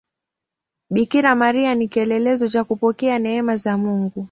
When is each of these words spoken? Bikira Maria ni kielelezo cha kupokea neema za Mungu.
Bikira 0.89 1.35
Maria 1.35 1.75
ni 1.75 1.87
kielelezo 1.87 2.47
cha 2.47 2.63
kupokea 2.63 3.19
neema 3.19 3.55
za 3.57 3.77
Mungu. 3.77 4.13